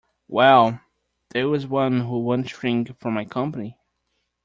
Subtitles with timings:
[0.27, 0.81] Well,
[1.29, 3.77] there is one who won’t shrink from my company!